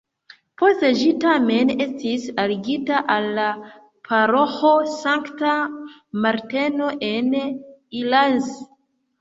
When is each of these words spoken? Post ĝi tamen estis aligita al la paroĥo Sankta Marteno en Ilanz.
Post 0.59 0.85
ĝi 0.99 1.09
tamen 1.23 1.71
estis 1.85 2.23
aligita 2.45 3.03
al 3.17 3.29
la 3.41 3.45
paroĥo 4.09 4.73
Sankta 4.97 5.53
Marteno 6.25 6.89
en 7.13 7.33
Ilanz. 7.45 8.51